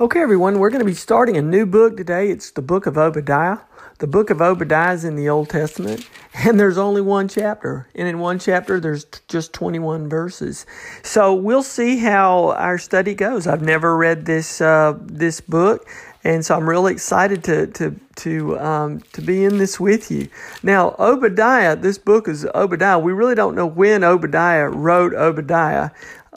[0.00, 2.30] Okay, everyone, we're going to be starting a new book today.
[2.30, 3.58] It's the book of Obadiah.
[3.98, 7.86] The book of Obadiah is in the Old Testament, and there's only one chapter.
[7.94, 10.64] And in one chapter, there's just 21 verses.
[11.02, 13.46] So we'll see how our study goes.
[13.46, 15.86] I've never read this uh, this book,
[16.24, 20.30] and so I'm really excited to to to um, to be in this with you.
[20.62, 22.98] Now, Obadiah, this book is Obadiah.
[22.98, 25.90] We really don't know when Obadiah wrote Obadiah.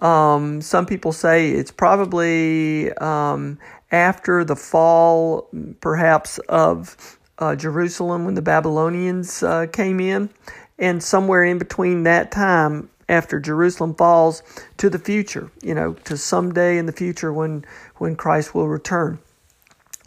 [0.03, 3.57] Um, some people say it's probably um,
[3.91, 10.29] after the fall, perhaps, of uh, Jerusalem when the Babylonians uh, came in,
[10.77, 14.43] and somewhere in between that time after Jerusalem falls
[14.77, 17.65] to the future, you know, to someday in the future when
[17.97, 19.19] when Christ will return.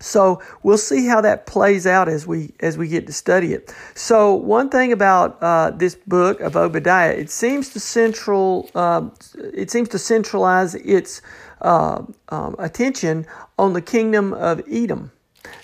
[0.01, 3.75] So we'll see how that plays out as we as we get to study it.
[3.95, 9.09] So one thing about uh, this book of Obadiah, it seems to central uh,
[9.55, 11.23] it seems to centralize its
[11.63, 13.27] uh, um, attention
[13.59, 15.13] on the kingdom of Edom.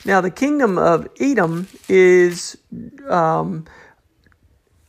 [0.07, 2.57] Now the kingdom of Edom is
[3.09, 3.67] um,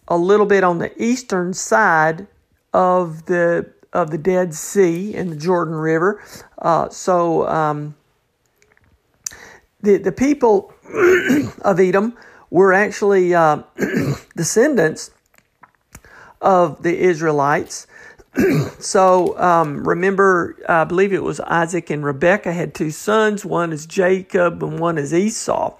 [0.08, 2.28] a little bit on the eastern side
[2.74, 6.24] of the of the Dead Sea and the Jordan River.
[6.60, 7.46] Uh, so.
[7.50, 7.96] Um,
[9.84, 10.74] the, the people
[11.62, 12.18] of Edom
[12.50, 13.64] were actually uh,
[14.36, 15.12] descendants
[16.42, 17.86] of the Israelites.
[18.80, 23.46] so um, remember, I believe it was Isaac and Rebekah had two sons.
[23.46, 25.78] One is Jacob and one is Esau.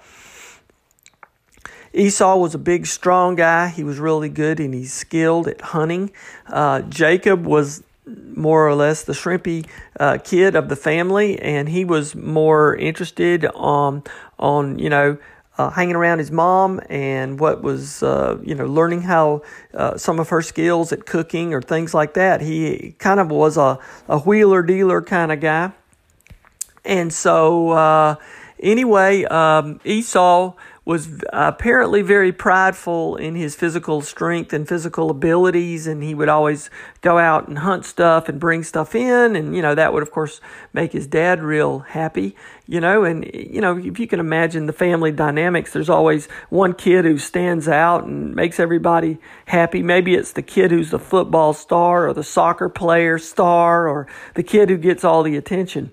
[1.94, 3.68] Esau was a big, strong guy.
[3.68, 6.10] He was really good and he's skilled at hunting.
[6.46, 9.66] Uh, Jacob was more or less the shrimpy
[9.98, 14.02] uh, kid of the family, and he was more interested on
[14.38, 15.18] on you know
[15.56, 19.42] uh, hanging around his mom and what was uh, you know learning how
[19.72, 22.40] uh, some of her skills at cooking or things like that.
[22.40, 23.78] He kind of was a
[24.08, 25.72] a wheeler dealer kind of guy,
[26.84, 28.16] and so uh,
[28.60, 36.02] anyway, um, Esau was apparently very prideful in his physical strength and physical abilities, and
[36.02, 36.68] he would always
[37.00, 40.10] go out and hunt stuff and bring stuff in, and you know that would of
[40.10, 40.42] course
[40.74, 42.36] make his dad real happy,
[42.66, 46.74] you know, and you know if you can imagine the family dynamics, there's always one
[46.74, 49.82] kid who stands out and makes everybody happy.
[49.82, 54.42] Maybe it's the kid who's the football star or the soccer player star or the
[54.42, 55.92] kid who gets all the attention.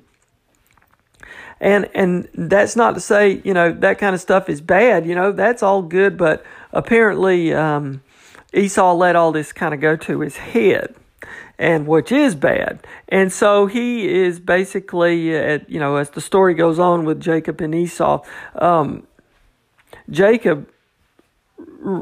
[1.61, 5.05] And and that's not to say you know that kind of stuff is bad.
[5.05, 8.01] You know that's all good, but apparently um,
[8.53, 10.95] Esau let all this kind of go to his head,
[11.57, 12.85] and which is bad.
[13.07, 17.61] And so he is basically, at, you know, as the story goes on with Jacob
[17.61, 18.23] and Esau,
[18.55, 19.07] um,
[20.09, 20.69] Jacob,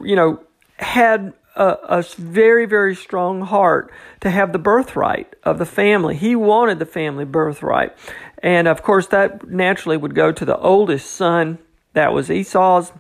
[0.04, 0.40] you know,
[0.78, 3.92] had a, a, very, very strong heart
[4.22, 6.16] to have the birthright of the family.
[6.16, 7.96] He wanted the family birthright.
[8.42, 11.60] And of course, that naturally would go to the oldest son.
[11.94, 12.92] That was Esau's.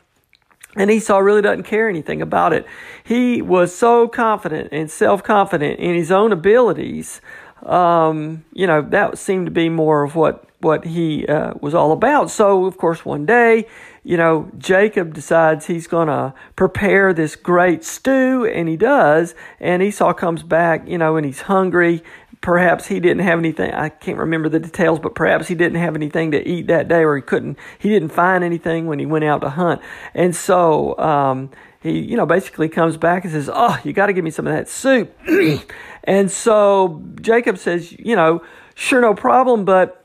[0.75, 2.65] And Esau really doesn't care anything about it.
[3.03, 7.21] He was so confident and self confident in his own abilities.
[7.63, 11.91] Um, you know, that seemed to be more of what, what he uh, was all
[11.91, 12.29] about.
[12.29, 13.67] So, of course, one day,
[14.03, 19.35] you know, Jacob decides he's going to prepare this great stew, and he does.
[19.59, 22.03] And Esau comes back, you know, and he's hungry
[22.41, 25.95] perhaps he didn't have anything i can't remember the details but perhaps he didn't have
[25.95, 29.25] anything to eat that day or he couldn't he didn't find anything when he went
[29.25, 29.81] out to hunt
[30.13, 31.49] and so um,
[31.81, 34.47] he, you know, basically comes back and says, Oh, you got to give me some
[34.47, 35.15] of that soup.
[36.03, 38.43] and so Jacob says, You know,
[38.75, 40.03] sure, no problem, but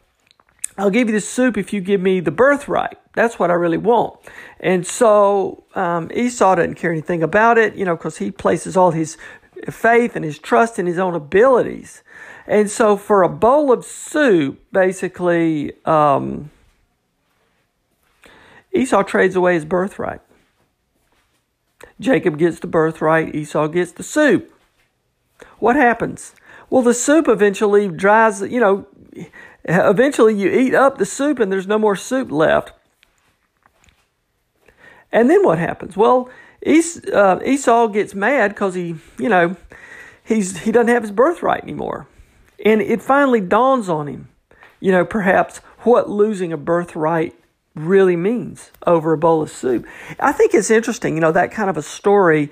[0.79, 2.97] I'll give you the soup if you give me the birthright.
[3.15, 4.19] That's what I really want.
[4.61, 8.91] And so um, Esau doesn't care anything about it, you know, because he places all
[8.91, 9.17] his
[9.71, 12.03] faith and his trust in his own abilities.
[12.47, 16.51] And so for a bowl of soup, basically, um,
[18.73, 20.21] Esau trades away his birthright.
[22.01, 24.53] Jacob gets the birthright, Esau gets the soup.
[25.59, 26.35] What happens?
[26.71, 28.87] Well, the soup eventually dries, you know,
[29.65, 32.73] eventually you eat up the soup and there's no more soup left.
[35.13, 35.97] And then what happens?
[35.97, 36.29] Well,
[36.67, 39.57] uh, Esau gets mad because he, you know,
[40.25, 42.09] he's he doesn't have his birthright anymore,
[42.65, 44.29] and it finally dawns on him,
[44.81, 47.35] you know, perhaps what losing a birthright
[47.75, 49.87] really means over a bowl of soup.
[50.19, 52.51] I think it's interesting, you know, that kind of a story.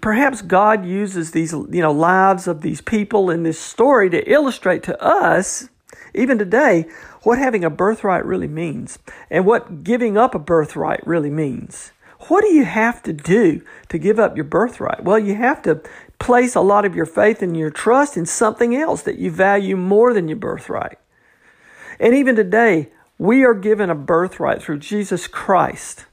[0.00, 4.82] Perhaps God uses these, you know, lives of these people in this story to illustrate
[4.84, 5.68] to us,
[6.14, 6.86] even today,
[7.22, 8.98] what having a birthright really means
[9.30, 11.92] and what giving up a birthright really means.
[12.28, 15.04] What do you have to do to give up your birthright?
[15.04, 15.82] Well, you have to
[16.18, 19.76] place a lot of your faith and your trust in something else that you value
[19.76, 20.98] more than your birthright.
[21.98, 26.06] And even today, we are given a birthright through Jesus Christ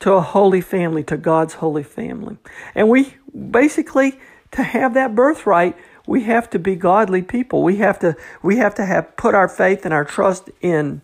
[0.00, 2.36] to a holy family, to God's holy family.
[2.74, 3.14] And we
[3.50, 4.18] basically,
[4.52, 5.76] to have that birthright,
[6.06, 7.62] we have to be godly people.
[7.62, 11.02] We have to, we have to have put our faith and our trust in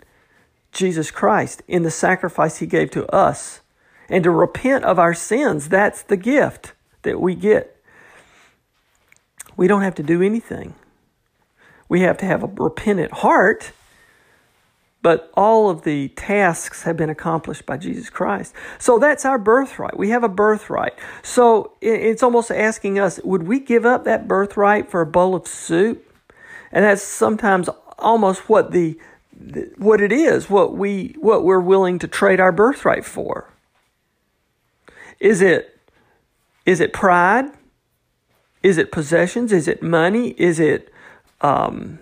[0.72, 3.60] Jesus Christ, in the sacrifice he gave to us,
[4.08, 5.68] and to repent of our sins.
[5.68, 6.72] That's the gift
[7.02, 7.76] that we get.
[9.56, 10.74] We don't have to do anything.
[11.88, 13.72] We have to have a repentant heart
[15.02, 18.54] but all of the tasks have been accomplished by Jesus Christ.
[18.78, 19.98] So that's our birthright.
[19.98, 20.94] We have a birthright.
[21.22, 25.48] So it's almost asking us, would we give up that birthright for a bowl of
[25.48, 26.08] soup?
[26.70, 27.68] And that's sometimes
[27.98, 28.98] almost what the
[29.76, 33.50] what it is, what we what we're willing to trade our birthright for.
[35.18, 35.80] Is it
[36.64, 37.46] is it pride?
[38.62, 39.52] Is it possessions?
[39.52, 40.30] Is it money?
[40.38, 40.92] Is it
[41.40, 41.98] um,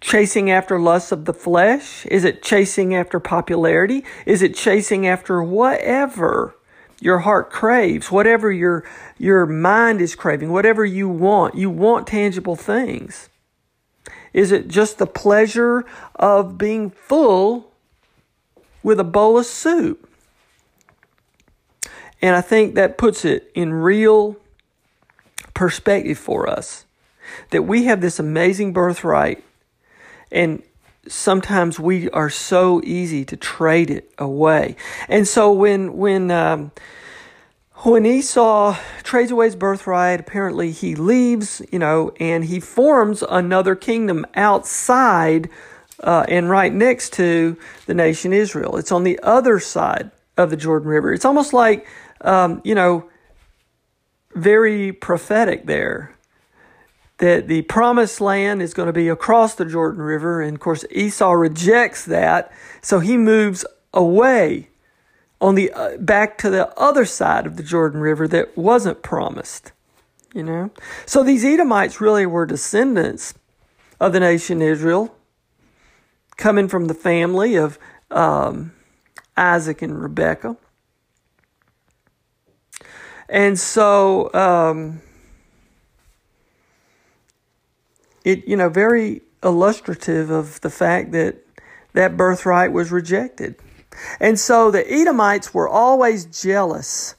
[0.00, 2.04] chasing after lusts of the flesh?
[2.06, 4.04] Is it chasing after popularity?
[4.26, 6.56] Is it chasing after whatever
[7.00, 8.84] your heart craves, whatever your,
[9.16, 11.54] your mind is craving, whatever you want?
[11.54, 13.28] You want tangible things.
[14.32, 15.84] Is it just the pleasure
[16.16, 17.72] of being full
[18.82, 20.09] with a bowl of soup?
[22.22, 24.36] And I think that puts it in real
[25.54, 26.84] perspective for us
[27.50, 29.42] that we have this amazing birthright
[30.32, 30.62] and
[31.06, 34.76] sometimes we are so easy to trade it away.
[35.08, 36.72] And so when when um,
[37.82, 43.74] when Esau trades away his birthright, apparently he leaves, you know, and he forms another
[43.74, 45.48] kingdom outside
[46.00, 47.56] uh, and right next to
[47.86, 48.76] the nation Israel.
[48.76, 51.12] It's on the other side of the Jordan River.
[51.12, 51.86] It's almost like,
[52.22, 53.08] um, you know,
[54.34, 56.14] very prophetic there
[57.18, 60.40] that the promised land is going to be across the Jordan River.
[60.40, 62.50] And of course, Esau rejects that.
[62.80, 64.70] So he moves away
[65.40, 69.72] on the uh, back to the other side of the Jordan River that wasn't promised.
[70.34, 70.70] You know?
[71.06, 73.34] So these Edomites really were descendants
[73.98, 75.14] of the nation Israel,
[76.36, 77.78] coming from the family of
[78.10, 78.72] um,
[79.36, 80.56] Isaac and Rebekah.
[83.30, 85.00] And so, um,
[88.24, 91.36] it you know very illustrative of the fact that
[91.92, 93.56] that birthright was rejected.
[94.20, 97.14] And so the Edomites were always jealous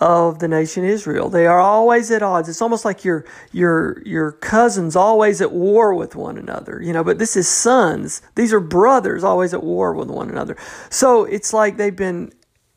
[0.00, 1.28] of the nation Israel.
[1.30, 2.48] They are always at odds.
[2.48, 7.04] It's almost like your your your cousins always at war with one another, you know,
[7.04, 8.20] but this is sons.
[8.34, 10.56] These are brothers always at war with one another.
[10.90, 12.32] So it's like they've been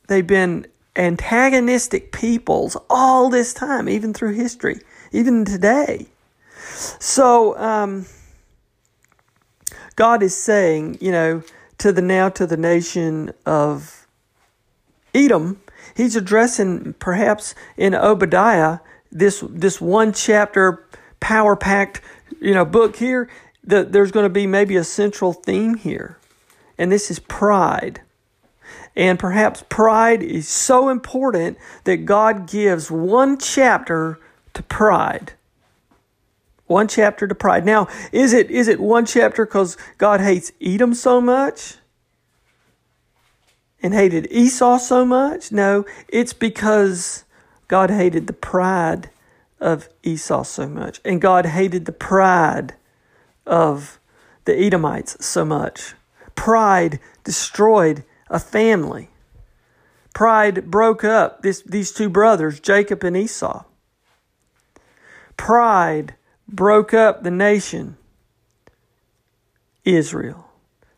[0.07, 4.79] they've been antagonistic peoples all this time, even through history,
[5.11, 6.07] even today.
[6.99, 8.05] So, um,
[9.95, 11.43] God is saying, you know,
[11.77, 14.07] to the now to the nation of
[15.13, 15.61] Edom,
[15.95, 18.79] He's addressing perhaps in Obadiah
[19.11, 20.85] this this one chapter
[21.19, 22.01] power packed
[22.41, 23.29] you know book here
[23.63, 26.17] that there's going to be maybe a central theme here,
[26.77, 28.01] and this is pride.
[28.95, 34.19] And perhaps pride is so important that God gives one chapter
[34.53, 35.33] to pride.
[36.67, 37.65] One chapter to pride.
[37.65, 41.77] Now, is it is it one chapter because God hates Edom so much?
[43.85, 45.51] and hated Esau so much?
[45.51, 47.23] No, it's because
[47.67, 49.11] God hated the pride
[49.59, 50.99] of Esau so much.
[51.05, 52.73] And God hated the pride
[53.45, 53.99] of
[54.45, 55.93] the Edomites so much.
[56.33, 59.09] Pride destroyed a family.
[60.13, 63.63] Pride broke up this, these two brothers, Jacob and Esau.
[65.37, 66.15] Pride
[66.47, 67.97] broke up the nation,
[69.83, 70.45] Israel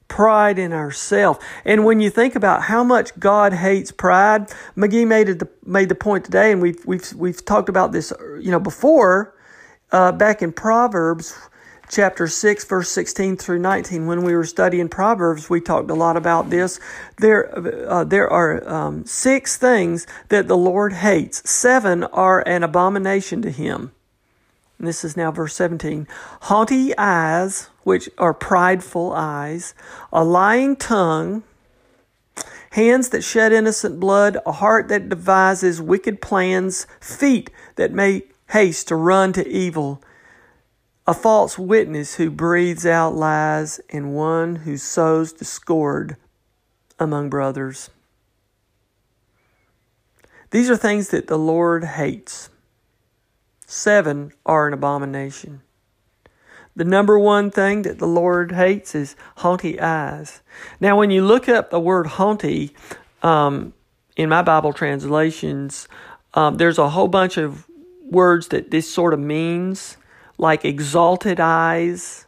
[0.08, 1.40] pride in ourselves.
[1.66, 5.90] And when you think about how much God hates pride, McGee made it the, made
[5.90, 9.36] the point today, and we've we've we've talked about this, you know, before,
[9.92, 11.38] uh, back in Proverbs
[11.90, 16.18] chapter 6 verse 16 through 19 when we were studying proverbs we talked a lot
[16.18, 16.80] about this.
[17.18, 21.50] There uh, there are um, six things that the lord hates.
[21.50, 23.92] Seven are an abomination to him.
[24.78, 26.08] And this is now verse 17
[26.42, 29.74] haughty eyes which are prideful eyes,
[30.12, 31.44] a lying tongue,
[32.72, 38.90] hands that shed innocent blood, a heart that devises wicked plans, feet that make haste
[38.90, 40.02] to run to evil,
[41.08, 46.18] a false witness who breathes out lies, and one who sows discord
[47.00, 47.90] among brothers.
[50.52, 52.50] These are things that the Lord hates.
[53.66, 55.62] Seven are an abomination.
[56.76, 60.42] The number one thing that the Lord hates is haughty eyes.
[60.80, 62.76] Now, when you look up the word haughty
[63.24, 63.74] um,
[64.16, 65.88] in my Bible translations,
[66.34, 67.66] um, there's a whole bunch of
[68.04, 69.98] words that this sort of means,
[70.38, 72.26] like exalted eyes,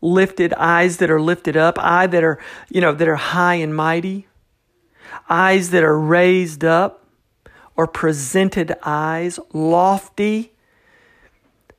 [0.00, 2.38] lifted eyes that are lifted up, eyes that are,
[2.70, 4.26] you know, that are high and mighty,
[5.28, 7.06] eyes that are raised up,
[7.76, 10.52] or presented eyes, lofty,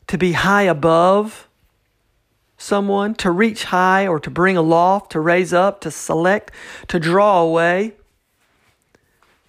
[0.08, 1.48] to be high above
[2.58, 6.52] someone, to reach high or to bring aloft, to raise up, to select,
[6.88, 7.94] to draw away.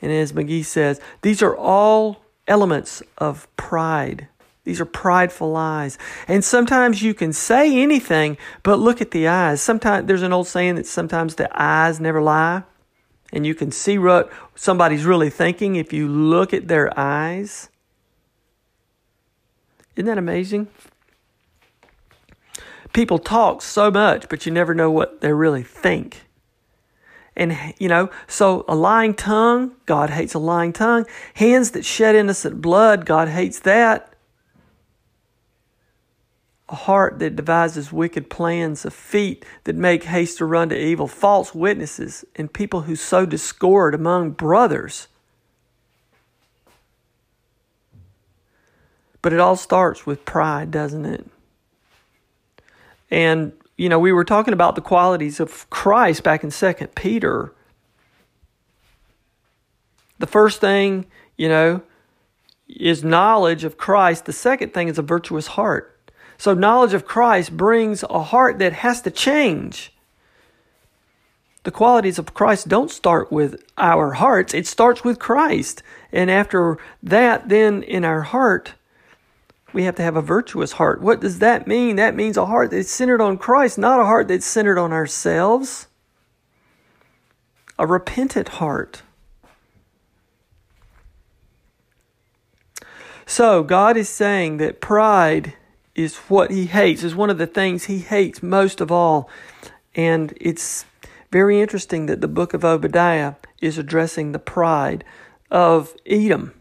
[0.03, 4.29] And as McGee says, these are all elements of pride.
[4.65, 5.99] These are prideful lies.
[6.27, 9.61] And sometimes you can say anything, but look at the eyes.
[9.61, 12.63] Sometimes there's an old saying that sometimes the eyes never lie.
[13.33, 17.69] And you can see what somebody's really thinking if you look at their eyes.
[19.97, 20.69] Isn't that amazing?
[22.95, 26.23] people talk so much, but you never know what they really think.
[27.37, 31.05] And, you know, so a lying tongue, God hates a lying tongue.
[31.35, 34.14] Hands that shed innocent blood, God hates that.
[36.75, 41.07] A heart that devises wicked plans, of feet that make haste to run to evil,
[41.07, 45.07] false witnesses, and people who sow discord among brothers.
[49.23, 51.25] But it all starts with pride, doesn't it?
[53.09, 57.55] And, you know, we were talking about the qualities of Christ back in Second Peter.
[60.19, 61.83] The first thing, you know,
[62.67, 64.25] is knowledge of Christ.
[64.25, 65.93] The second thing is a virtuous heart.
[66.45, 69.95] So, knowledge of Christ brings a heart that has to change.
[71.63, 75.83] The qualities of Christ don't start with our hearts, it starts with Christ.
[76.13, 78.75] And after that, then in our heart,
[79.73, 81.01] we have to have a virtuous heart.
[81.01, 81.97] What does that mean?
[81.97, 85.87] That means a heart that's centered on Christ, not a heart that's centered on ourselves.
[87.79, 89.01] A repentant heart.
[93.25, 95.55] So, God is saying that pride
[95.95, 99.29] is what He hates, is one of the things He hates most of all.
[99.95, 100.85] And it's
[101.31, 105.05] very interesting that the book of Obadiah is addressing the pride
[105.51, 106.53] of Edom.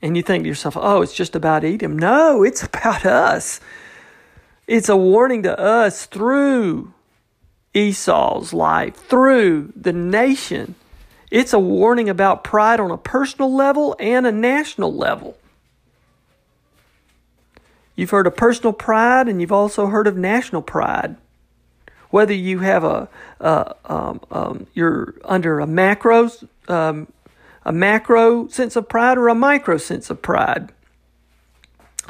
[0.00, 1.98] And you think to yourself, oh, it's just about Edom.
[1.98, 3.60] No, it's about us.
[4.66, 6.92] It's a warning to us through
[7.74, 10.74] Esau's life, through the nation.
[11.30, 15.36] It's a warning about pride on a personal level and a national level.
[17.96, 21.16] You've heard of personal pride and you've also heard of national pride.
[22.10, 23.08] Whether you have a,
[23.40, 26.30] um, um, you're under a macro
[26.68, 27.08] um,
[27.64, 30.72] a macro sense of pride or a micro sense of pride.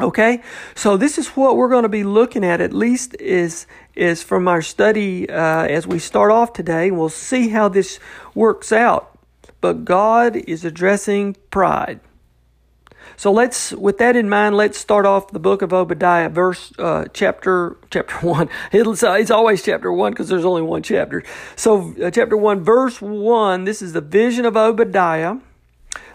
[0.00, 0.42] Okay,
[0.74, 2.60] so this is what we're going to be looking at.
[2.60, 6.90] At least is is from our study uh, as we start off today.
[6.90, 8.00] We'll see how this
[8.34, 9.18] works out.
[9.60, 12.00] But God is addressing pride.
[13.22, 17.04] So let's, with that in mind, let's start off the book of Obadiah, verse uh,
[17.12, 18.48] chapter chapter one.
[18.72, 21.22] It's, uh, it's always chapter one because there's only one chapter.
[21.54, 23.62] So uh, chapter one, verse one.
[23.62, 25.36] This is the vision of Obadiah.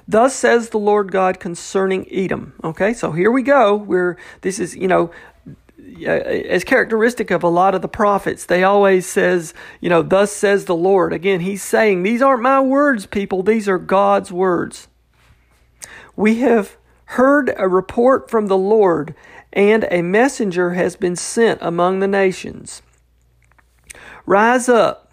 [0.05, 2.51] Thus says the Lord God concerning Edom.
[2.61, 3.73] Okay, so here we go.
[3.73, 5.09] We're this is you know
[6.05, 10.65] as characteristic of a lot of the prophets, they always says, you know, thus says
[10.65, 11.13] the Lord.
[11.13, 13.43] Again, he's saying, these aren't my words, people.
[13.43, 14.89] These are God's words.
[16.17, 16.76] We have
[17.11, 19.15] heard a report from the Lord,
[19.53, 22.81] and a messenger has been sent among the nations.
[24.25, 25.11] Rise up.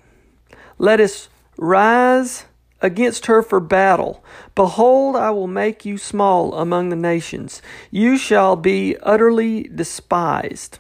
[0.77, 2.47] Let us rise
[2.81, 4.25] against her for battle.
[4.55, 7.63] Behold, I will make you small among the nations.
[7.91, 10.79] You shall be utterly despised.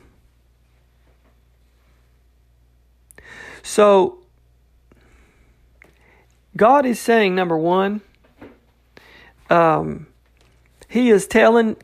[3.62, 4.18] So,
[6.56, 8.02] God is saying, number one,
[9.48, 10.06] um,
[10.94, 11.76] He is telling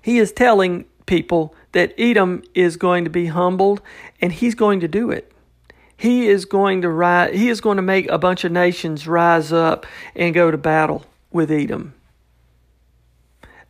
[0.00, 3.82] He is telling people that Edom is going to be humbled,
[4.20, 5.32] and He's going to do it
[5.98, 9.52] he is going to rise, he is going to make a bunch of nations rise
[9.52, 11.92] up and go to battle with Edom.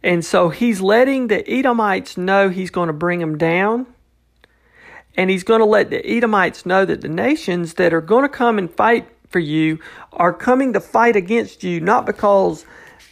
[0.02, 3.86] And so he's letting the Edomites know he's going to bring them down.
[5.16, 8.28] And he's going to let the Edomites know that the nations that are going to
[8.28, 9.78] come and fight for you
[10.12, 12.66] are coming to fight against you, not because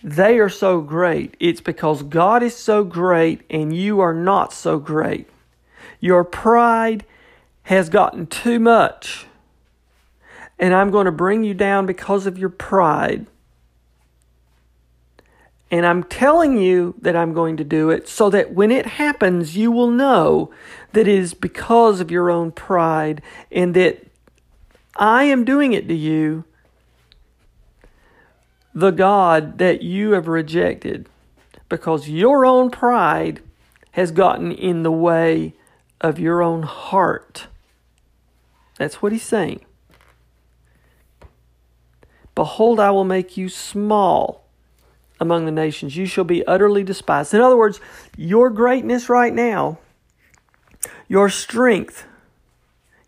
[0.06, 1.36] they are so great.
[1.40, 5.28] It's because God is so great and you are not so great.
[5.98, 7.04] Your pride
[7.64, 9.26] has gotten too much.
[10.60, 13.26] And I'm going to bring you down because of your pride.
[15.72, 19.56] And I'm telling you that I'm going to do it so that when it happens,
[19.56, 20.52] you will know
[20.92, 24.06] that it is because of your own pride and that
[24.94, 26.44] I am doing it to you,
[28.76, 31.08] the God that you have rejected,
[31.70, 33.40] because your own pride
[33.92, 35.54] has gotten in the way
[35.98, 37.46] of your own heart.
[38.76, 39.64] That's what he's saying.
[42.34, 44.44] Behold, I will make you small
[45.18, 45.96] among the nations.
[45.96, 47.32] You shall be utterly despised.
[47.32, 47.80] In other words,
[48.14, 49.78] your greatness right now,
[51.08, 52.04] your strength,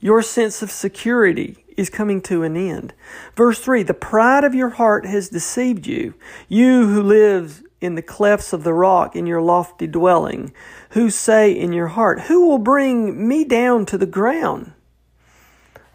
[0.01, 2.93] your sense of security is coming to an end.
[3.37, 6.15] Verse 3 The pride of your heart has deceived you,
[6.49, 10.53] you who live in the clefts of the rock in your lofty dwelling,
[10.91, 14.73] who say in your heart, Who will bring me down to the ground?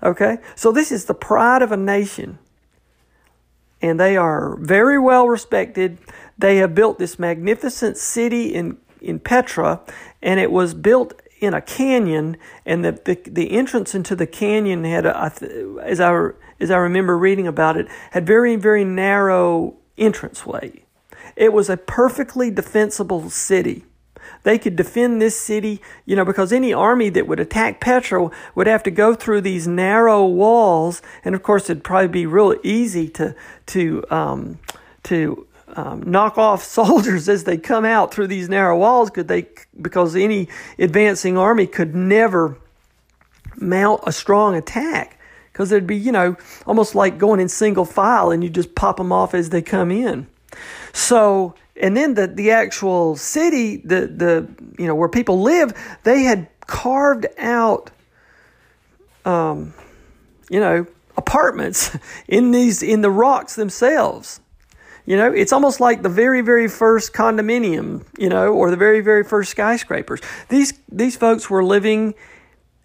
[0.01, 0.37] Okay?
[0.55, 2.39] So this is the pride of a nation.
[3.81, 5.97] And they are very well respected.
[6.37, 9.81] They have built this magnificent city in, in Petra,
[10.21, 14.83] and it was built in a canyon, and the, the, the entrance into the canyon
[14.83, 15.31] had, a,
[15.83, 16.29] as I
[16.59, 20.83] as I remember reading about it, had very very narrow entranceway.
[21.35, 23.85] It was a perfectly defensible city.
[24.43, 28.67] They could defend this city, you know, because any army that would attack Petra would
[28.67, 33.07] have to go through these narrow walls, and of course it'd probably be real easy
[33.09, 33.35] to
[33.67, 34.59] to um,
[35.03, 39.47] to um, knock off soldiers as they come out through these narrow walls, could they?
[39.79, 42.57] Because any advancing army could never
[43.57, 45.19] mount a strong attack
[45.51, 48.97] because it'd be, you know, almost like going in single file and you just pop
[48.97, 50.27] them off as they come in.
[50.93, 56.23] So and then the the actual city, the the you know where people live, they
[56.23, 57.91] had carved out,
[59.25, 59.73] um,
[60.49, 60.85] you know,
[61.17, 64.39] apartments in these in the rocks themselves.
[65.05, 69.01] You know, it's almost like the very, very first condominium, you know, or the very,
[69.01, 70.21] very first skyscrapers.
[70.49, 72.13] These these folks were living.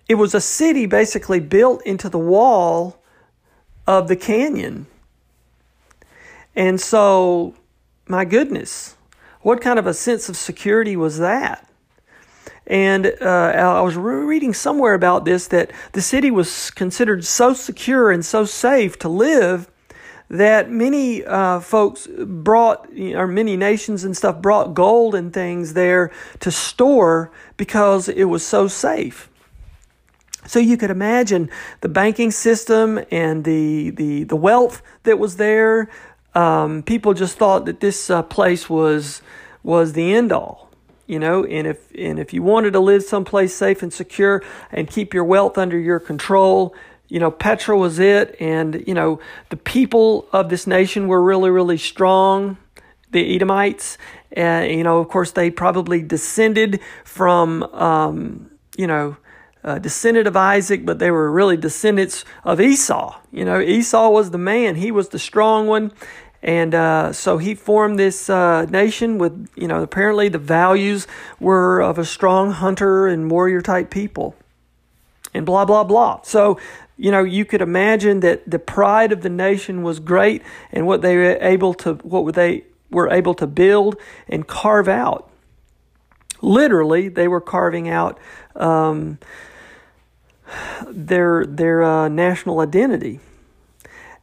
[0.09, 3.01] It was a city basically built into the wall
[3.87, 4.87] of the canyon,
[6.57, 7.55] and so
[8.09, 8.97] my goodness,
[9.43, 11.69] what kind of a sense of security was that?
[12.67, 18.11] And uh, I was reading somewhere about this that the city was considered so secure
[18.11, 19.71] and so safe to live
[20.31, 26.11] that many uh, folks brought, or many nations and stuff brought gold and things there
[26.41, 29.31] to store because it was so safe.
[30.47, 35.91] So you could imagine the banking system and the, the, the wealth that was there,
[36.35, 39.23] um, people just thought that this uh, place was
[39.63, 40.71] was the end all,
[41.07, 41.45] you know.
[41.45, 45.25] And if and if you wanted to live someplace safe and secure and keep your
[45.25, 46.75] wealth under your control,
[47.09, 48.37] you know, Petra was it.
[48.41, 52.59] And you know, the people of this nation were really really strong.
[53.11, 53.97] The Edomites,
[54.33, 59.17] and you know, of course, they probably descended from um, you know
[59.65, 63.19] uh, descendant of Isaac, but they were really descendants of Esau.
[63.33, 65.93] You know, Esau was the man, he was the strong one.
[66.43, 71.07] And uh, so he formed this uh, nation with, you know, apparently the values
[71.41, 74.37] were of a strong hunter and warrior type people,
[75.35, 76.21] and blah, blah, blah.
[76.23, 76.61] So,
[76.99, 81.01] you know, you could imagine that the pride of the nation was great and what
[81.01, 83.97] they were able to, what they were able to build
[84.29, 85.31] and carve out.
[86.41, 88.19] literally, they were carving out
[88.57, 89.19] um,
[90.87, 93.21] their their uh, national identity.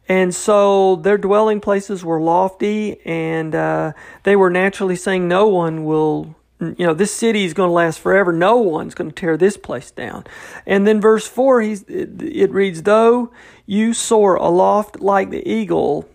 [0.07, 5.83] And so their dwelling places were lofty, and uh, they were naturally saying, No one
[5.83, 6.35] will,
[6.77, 8.31] you know, this city is going to last forever.
[8.31, 10.25] No one's going to tear this place down.
[10.65, 13.31] And then verse 4, he's, it, it reads, Though
[13.65, 16.09] you soar aloft like the eagle,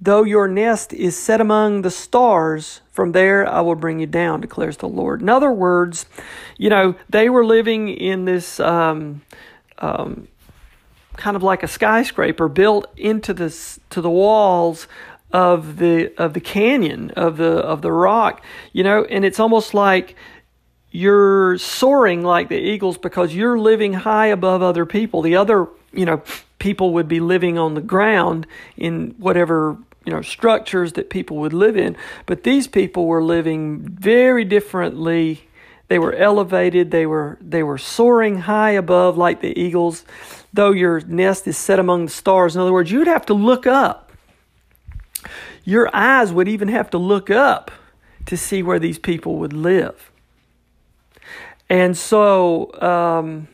[0.00, 4.40] though your nest is set among the stars, from there I will bring you down,
[4.40, 5.22] declares the Lord.
[5.22, 6.06] In other words,
[6.56, 8.60] you know, they were living in this.
[8.60, 9.22] Um,
[9.78, 10.28] um,
[11.16, 14.86] kind of like a skyscraper built into this to the walls
[15.32, 19.04] of the of the canyon of the of the rock you know?
[19.04, 20.14] And it's almost like
[20.90, 25.22] you're soaring like the eagles because you're living high above other people.
[25.22, 26.22] The other you know
[26.58, 31.52] people would be living on the ground in whatever you know structures that people would
[31.52, 31.96] live in.
[32.26, 35.42] But these people were living very differently.
[35.88, 36.90] They were elevated.
[36.90, 40.04] They were they were soaring high above like the eagles.
[40.52, 42.56] Though your nest is set among the stars.
[42.56, 44.05] In other words, you'd have to look up.
[45.66, 47.72] Your eyes would even have to look up
[48.26, 50.12] to see where these people would live.
[51.68, 53.48] And so, um,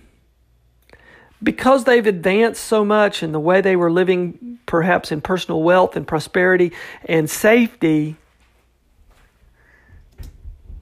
[1.42, 5.96] because they've advanced so much in the way they were living, perhaps in personal wealth
[5.96, 6.72] and prosperity
[7.06, 8.16] and safety,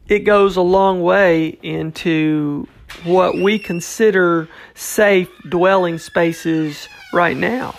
[0.09, 2.67] it goes a long way into
[3.05, 7.77] what we consider safe dwelling spaces right now.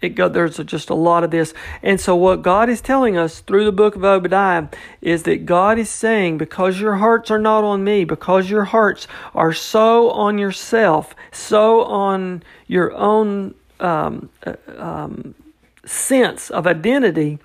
[0.00, 1.52] It go, there's just a lot of this.
[1.82, 4.68] And so, what God is telling us through the book of Obadiah
[5.00, 9.08] is that God is saying, because your hearts are not on me, because your hearts
[9.34, 15.34] are so on yourself, so on your own um, uh, um,
[15.84, 17.40] sense of identity,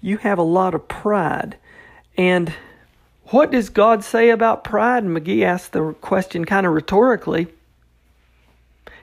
[0.00, 1.56] you have a lot of pride.
[2.16, 2.52] And
[3.26, 5.04] what does God say about pride?
[5.04, 7.48] And McGee asked the question kind of rhetorically.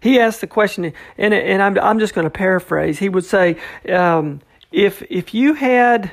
[0.04, 3.00] He asked the question, and, and I'm, I'm just going to paraphrase.
[3.00, 3.56] He would say,
[3.90, 6.12] um, if, if you had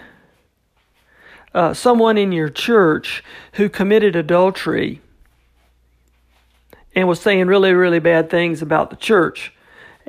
[1.53, 3.24] uh, someone in your church
[3.55, 5.00] who committed adultery
[6.94, 9.53] and was saying really, really bad things about the church,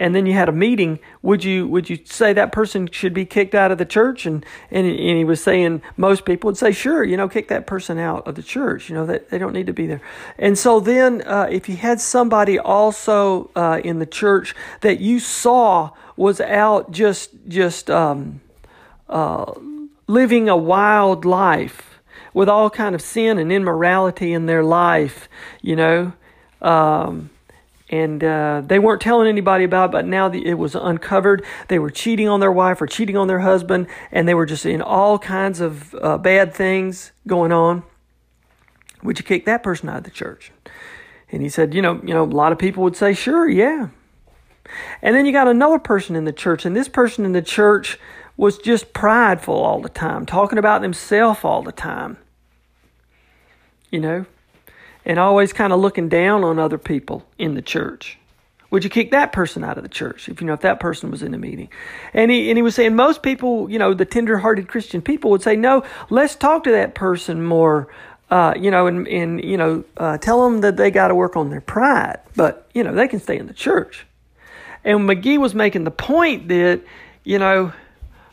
[0.02, 3.24] and then you had a meeting, would you would you say that person should be
[3.24, 4.26] kicked out of the church?
[4.26, 7.68] And and, and he was saying most people would say, sure, you know, kick that
[7.68, 8.90] person out of the church.
[8.90, 10.02] You know that they don't need to be there.
[10.40, 15.20] And so then, uh, if you had somebody also uh, in the church that you
[15.20, 18.42] saw was out just just um,
[19.08, 19.54] uh,
[20.08, 22.02] living a wild life
[22.34, 25.30] with all kind of sin and immorality in their life,
[25.62, 26.14] you know.
[26.60, 27.30] Um,
[27.92, 31.46] and uh, they weren't telling anybody about it, but now the, it was uncovered.
[31.68, 34.66] They were cheating on their wife or cheating on their husband, and they were just
[34.66, 37.84] in all kinds of uh, bad things going on.
[39.04, 40.52] Would you kick that person out of the church?
[41.32, 43.90] And he said, you know, you know, a lot of people would say, sure, yeah.
[45.02, 48.00] And then you got another person in the church, and this person in the church
[48.38, 52.18] was just prideful all the time, talking about himself all the time.
[53.90, 54.26] You know,
[55.06, 58.18] and always kind of looking down on other people in the church.
[58.70, 61.12] Would you kick that person out of the church if you know if that person
[61.12, 61.70] was in the meeting?
[62.14, 65.42] And he and he was saying most people, you know, the tender-hearted Christian people would
[65.42, 67.90] say, no, let's talk to that person more.
[68.30, 71.36] Uh, you know, and, and you know, uh, tell them that they got to work
[71.36, 74.06] on their pride, but you know, they can stay in the church.
[74.86, 76.82] And McGee was making the point that,
[77.26, 77.74] you know,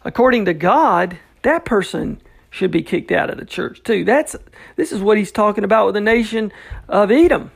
[0.04, 4.04] according to God, that person should be kicked out of the church too.
[4.04, 4.36] That's
[4.76, 6.52] this is what he's talking about with the nation
[6.88, 7.50] of Edom.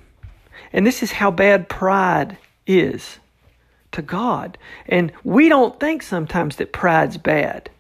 [0.73, 3.19] And this is how bad pride is
[3.93, 4.59] to God.
[4.87, 7.71] And we don't think sometimes that pride's bad.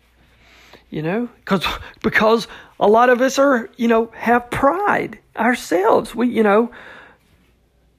[0.90, 1.66] You know, because
[2.02, 2.46] because
[2.78, 6.14] a lot of us are, you know, have pride ourselves.
[6.14, 6.70] We, you know,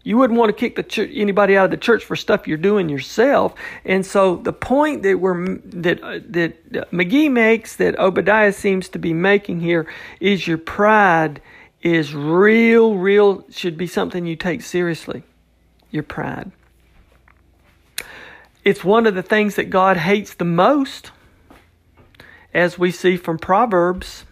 [0.03, 2.89] you wouldn't want to kick the anybody out of the church for stuff you're doing
[2.89, 3.55] yourself.
[3.85, 8.99] And so the point that we're that uh, that McGee makes that Obadiah seems to
[8.99, 9.87] be making here
[10.19, 11.41] is your pride
[11.81, 15.23] is real, real should be something you take seriously.
[15.89, 16.51] Your pride.
[18.65, 21.11] It's one of the things that God hates the most,
[22.53, 24.25] as we see from Proverbs.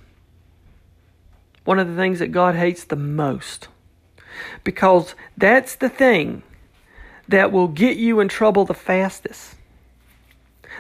[1.63, 3.67] One of the things that God hates the most
[4.63, 6.43] because that's the thing
[7.27, 9.55] that will get you in trouble the fastest.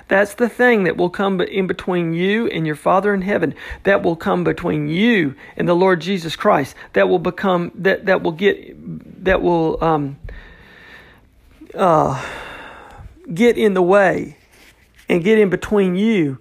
[0.07, 3.53] That's the thing that will come in between you and your Father in heaven.
[3.83, 6.75] That will come between you and the Lord Jesus Christ.
[6.93, 10.17] That will become that that will get that will um,
[11.73, 12.21] uh,
[13.33, 14.37] get in the way
[15.07, 16.39] and get in between you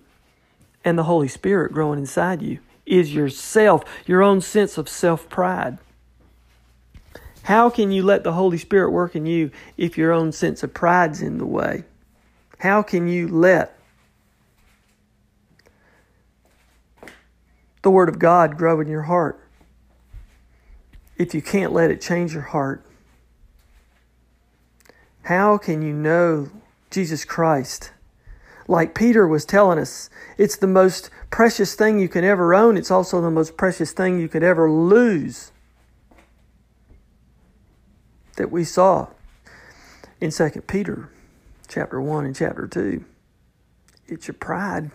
[0.85, 5.79] and the Holy Spirit growing inside you is yourself, your own sense of self pride.
[7.51, 10.73] How can you let the Holy Spirit work in you if your own sense of
[10.73, 11.83] pride's in the way?
[12.59, 13.77] How can you let
[17.83, 19.41] the Word of God grow in your heart
[21.17, 22.87] if you can't let it change your heart?
[25.23, 26.51] How can you know
[26.89, 27.91] Jesus Christ?
[28.69, 30.09] Like Peter was telling us,
[30.39, 32.77] it's the most precious thing you can ever own.
[32.77, 35.51] It's also the most precious thing you could ever lose
[38.40, 39.07] that we saw
[40.18, 41.11] in 2 Peter
[41.68, 43.05] chapter 1 and chapter 2.
[44.09, 44.90] It's your pride.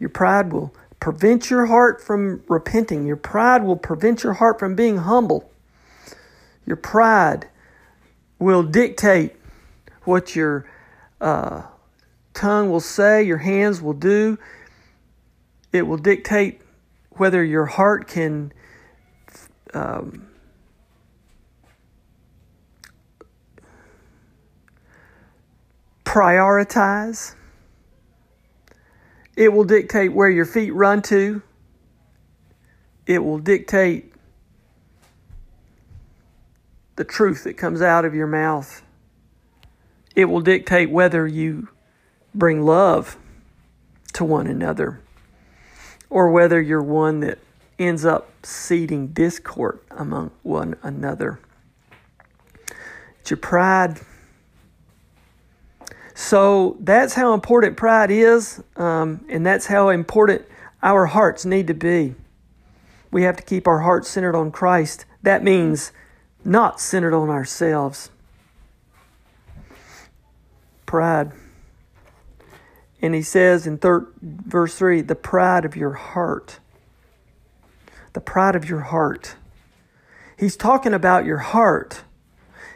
[0.00, 3.06] Your pride will prevent your heart from repenting.
[3.06, 5.52] Your pride will prevent your heart from being humble.
[6.66, 7.46] Your pride
[8.40, 9.36] will dictate
[10.02, 10.68] what your
[11.20, 11.62] uh,
[12.34, 14.36] tongue will say, your hands will do.
[15.72, 16.60] It will dictate
[17.12, 18.52] whether your heart can
[19.74, 20.26] um,
[26.12, 27.34] prioritize.
[29.34, 31.40] It will dictate where your feet run to.
[33.06, 34.12] It will dictate
[36.96, 38.82] the truth that comes out of your mouth.
[40.14, 41.68] It will dictate whether you
[42.34, 43.16] bring love
[44.12, 45.00] to one another
[46.10, 47.38] or whether you're one that
[47.78, 51.40] ends up seeding discord among one another.
[53.20, 54.02] It's your pride
[56.14, 60.44] so that's how important pride is, um, and that's how important
[60.82, 62.14] our hearts need to be.
[63.10, 65.04] We have to keep our hearts centered on Christ.
[65.22, 65.92] That means
[66.44, 68.10] not centered on ourselves.
[70.86, 71.32] Pride.
[73.00, 76.58] And he says in third, verse 3 the pride of your heart.
[78.12, 79.36] The pride of your heart.
[80.38, 82.02] He's talking about your heart.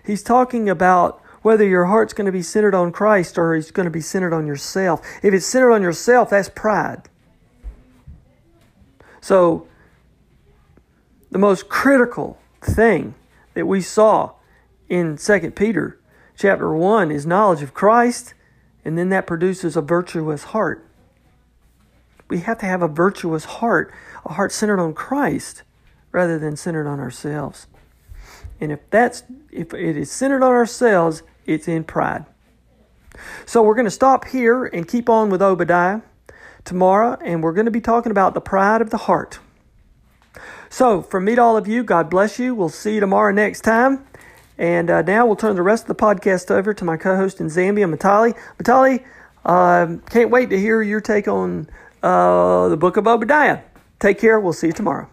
[0.05, 3.85] He's talking about whether your heart's going to be centered on Christ or it's going
[3.85, 5.01] to be centered on yourself.
[5.23, 7.03] If it's centered on yourself, that's pride.
[9.21, 9.69] So,
[11.31, 13.15] the most critical thing
[13.55, 14.33] that we saw
[14.89, 16.01] in 2 Peter
[16.37, 18.35] chapter 1 is knowledge of Christ,
[18.85, 20.85] and then that produces a virtuous heart.
[22.29, 25.63] We have to have a virtuous heart, a heart centered on Christ
[26.11, 27.69] rather than centered on ourselves.
[28.61, 32.25] And if that's if it is centered on ourselves, it's in pride.
[33.47, 36.03] So we're going to stop here and keep on with Obadiah
[36.65, 39.39] tomorrow, and we're going to be talking about the pride of the heart.
[40.69, 42.55] So, from me to all of you, God bless you.
[42.55, 44.07] We'll see you tomorrow next time.
[44.59, 47.41] And uh, now we'll turn the rest of the podcast over to my co host
[47.41, 48.37] in Zambia, Matali.
[48.59, 49.05] Matali,
[49.45, 51.69] uh, can't wait to hear your take on
[52.03, 53.61] uh, the book of Obadiah.
[54.01, 54.41] Take care.
[54.41, 55.09] We'll see you tomorrow.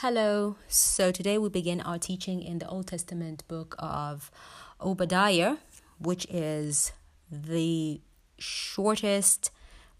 [0.00, 0.56] Hello.
[0.68, 4.30] So today we begin our teaching in the Old Testament book of
[4.78, 5.56] Obadiah,
[5.98, 6.92] which is
[7.32, 8.02] the
[8.38, 9.50] shortest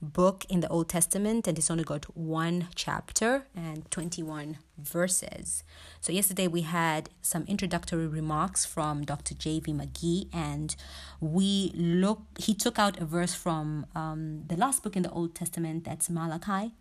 [0.02, 5.64] book in the Old Testament and it's only got one chapter and 21 verses.
[6.02, 9.34] So yesterday we had some introductory remarks from Dr.
[9.34, 9.72] J.V.
[9.72, 10.76] McGee and
[11.22, 15.34] we look he took out a verse from um, the last book in the Old
[15.34, 16.74] Testament that's Malachi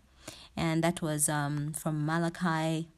[0.57, 2.89] and that was um, from Malachi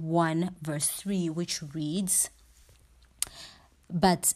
[0.00, 2.30] 1, verse 3, which reads,
[3.90, 4.34] But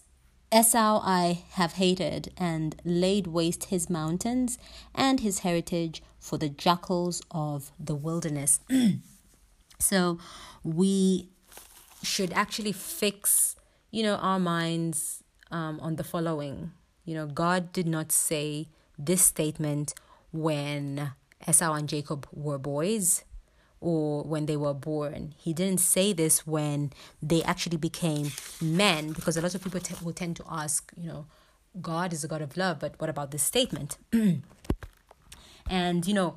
[0.54, 4.58] Esau I have hated and laid waste his mountains
[4.94, 8.60] and his heritage for the jackals of the wilderness.
[9.78, 10.18] so
[10.62, 11.30] we
[12.02, 13.56] should actually fix,
[13.90, 16.72] you know, our minds um, on the following.
[17.04, 19.94] You know, God did not say this statement
[20.32, 21.12] when
[21.48, 23.24] Esau and Jacob were boys
[23.82, 25.34] or when they were born.
[25.36, 29.94] He didn't say this when they actually became men, because a lot of people t-
[30.02, 31.26] will tend to ask, you know,
[31.80, 33.98] God is a God of love, but what about this statement?
[35.68, 36.34] and, you know,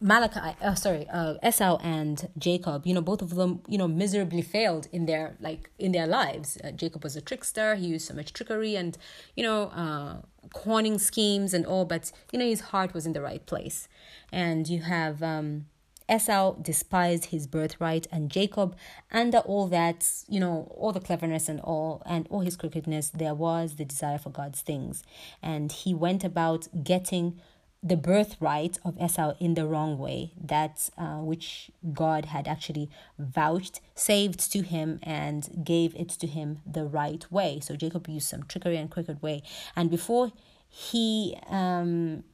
[0.00, 4.42] Malachi, uh, sorry, uh, Esau and Jacob, you know, both of them, you know, miserably
[4.42, 6.58] failed in their like in their lives.
[6.62, 8.98] Uh, Jacob was a trickster; he used so much trickery and,
[9.34, 10.16] you know, uh,
[10.52, 11.86] conning schemes and all.
[11.86, 13.88] But you know, his heart was in the right place.
[14.30, 15.66] And you have um,
[16.12, 18.76] Esau despised his birthright, and Jacob,
[19.10, 23.34] under all that, you know, all the cleverness and all, and all his crookedness, there
[23.34, 25.02] was the desire for God's things.
[25.42, 27.40] And he went about getting
[27.82, 33.80] the birthright of Esau in the wrong way, that uh, which God had actually vouched,
[33.94, 37.60] saved to him, and gave it to him the right way.
[37.60, 39.42] So Jacob used some trickery and crooked way.
[39.76, 40.32] And before
[40.68, 42.24] he um,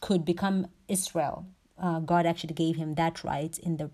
[0.00, 1.46] could become Israel.
[1.78, 3.90] Uh, God actually gave him that right in the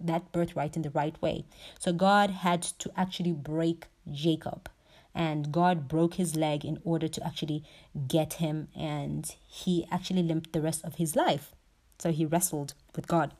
[0.00, 1.44] that birthright in the right way.
[1.78, 4.68] So God had to actually break Jacob
[5.14, 7.64] and God broke his leg in order to actually
[8.08, 11.52] get him and he actually limped the rest of his life.
[11.98, 13.32] So he wrestled with God.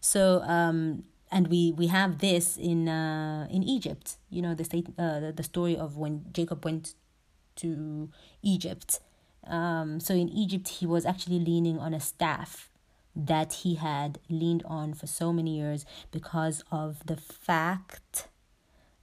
[0.00, 4.16] So um and we we have this in uh in Egypt.
[4.30, 6.94] You know the state uh the, the story of when Jacob went
[7.56, 8.10] to
[8.42, 9.00] Egypt.
[9.46, 12.70] Um so in Egypt he was actually leaning on a staff
[13.16, 18.28] that he had leaned on for so many years because of the fact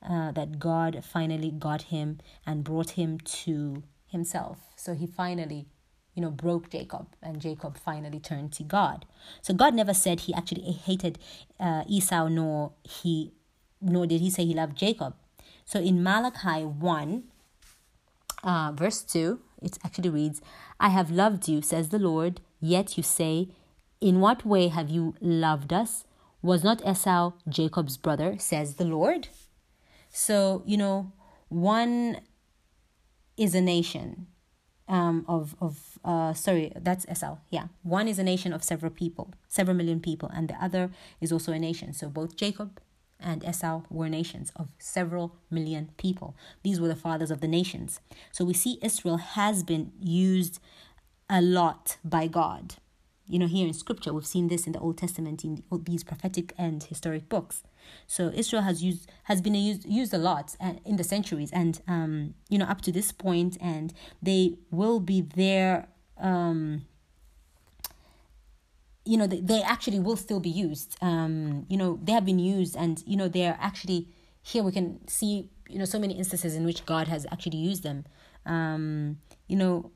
[0.08, 4.58] uh, that God finally got him and brought him to himself.
[4.76, 5.68] So he finally,
[6.14, 9.06] you know, broke Jacob, and Jacob finally turned to God.
[9.42, 11.20] So God never said he actually hated
[11.60, 13.32] uh, Esau, nor he,
[13.80, 15.16] nor did he say he loved Jacob.
[15.66, 17.31] So in Malachi one,
[18.44, 20.42] uh, verse two, it actually reads,
[20.80, 22.42] "I have loved you," says the Lord.
[22.60, 23.50] Yet you say,
[24.00, 26.06] "In what way have you loved us?"
[26.44, 28.36] Was not Esau Jacob's brother?
[28.40, 29.28] Says the Lord.
[30.10, 31.12] So, you know,
[31.50, 32.22] one
[33.38, 34.28] is a nation
[34.88, 37.38] um, of, of uh, sorry, that's Esau.
[37.50, 37.68] Yeah.
[37.84, 41.52] One is a nation of several people, several million people, and the other is also
[41.52, 41.94] a nation.
[41.94, 42.82] So both Jacob
[43.22, 46.36] and Esau were nations of several million people.
[46.64, 48.00] These were the fathers of the nations.
[48.32, 50.60] So we see Israel has been used
[51.30, 52.76] a lot by God.
[53.28, 56.54] You know, here in scripture, we've seen this in the Old Testament in these prophetic
[56.58, 57.64] and historic books.
[58.06, 61.82] So Israel has used has been used used a lot uh, in the centuries, and
[61.88, 65.88] um, you know up to this point, and they will be there.
[66.18, 66.86] Um,
[69.04, 70.96] you know, they, actually will still be used.
[71.02, 74.08] Um, you know, they have been used, and you know they are actually
[74.42, 74.64] here.
[74.64, 78.06] We can see you know so many instances in which God has actually used them.
[78.46, 79.92] Um, you know,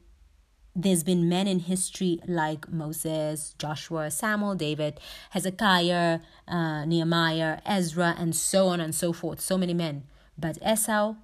[0.75, 4.99] there's been men in history like Moses, Joshua, Samuel, David,
[5.31, 9.39] Hezekiah, uh, Nehemiah, Ezra, and so on and so forth.
[9.39, 10.03] So many men.
[10.37, 11.15] But Esau,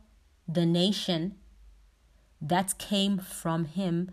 [0.47, 1.35] the nation,
[2.41, 4.11] that came from him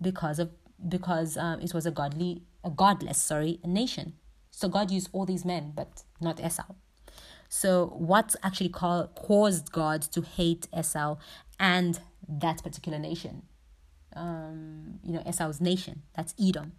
[0.00, 0.50] because of
[0.88, 4.14] because um, it was a godly, a godless, sorry, a nation.
[4.50, 6.74] So God used all these men, but not Esau.
[7.48, 11.16] So what actually call, caused God to hate Esau
[11.58, 13.42] and that particular nation?
[14.16, 16.02] um, you know, Esau's nation.
[16.16, 16.72] That's Edom.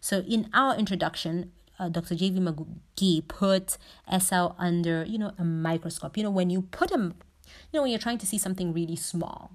[0.00, 2.14] So in our introduction, uh, Dr.
[2.14, 2.40] J.V.
[2.40, 3.78] McGee put
[4.12, 6.16] Esau under, you know, a microscope.
[6.16, 7.14] You know, when you put him,
[7.72, 9.52] you know, when you're trying to see something really small,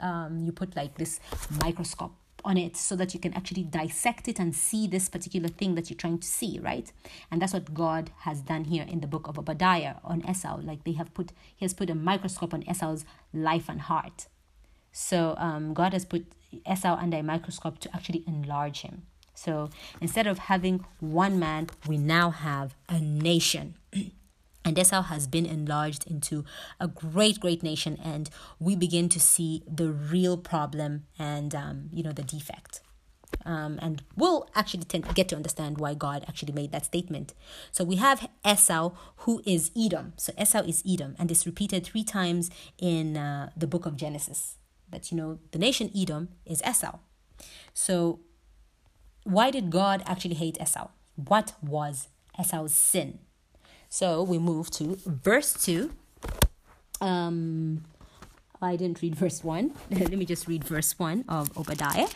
[0.00, 1.20] um, you put like this
[1.62, 2.14] microscope
[2.44, 5.90] on it so that you can actually dissect it and see this particular thing that
[5.90, 6.92] you're trying to see, right?
[7.30, 10.60] And that's what God has done here in the book of Obadiah on Esau.
[10.62, 14.26] Like they have put, He has put a microscope on Esau's life and heart.
[14.92, 16.26] So um, God has put
[16.70, 19.02] Esau under a microscope to actually enlarge him.
[19.34, 23.74] So instead of having one man, we now have a nation.
[24.64, 26.44] And Esau has been enlarged into
[26.80, 32.02] a great, great nation, and we begin to see the real problem and um, you
[32.02, 32.80] know the defect.
[33.44, 37.34] Um, and we'll actually tend, get to understand why God actually made that statement.
[37.72, 40.14] So we have Esau, who is Edom.
[40.16, 44.56] So Esau is Edom, and it's repeated three times in uh, the book of Genesis
[44.90, 46.98] that you know the nation Edom is Esau.
[47.74, 48.20] So
[49.24, 50.88] why did God actually hate Esau?
[51.16, 53.18] What was Esau's sin?
[53.94, 55.92] So we move to verse 2.
[57.00, 57.84] Um
[58.60, 59.70] I didn't read verse 1.
[59.90, 62.08] Let me just read verse 1 of Obadiah.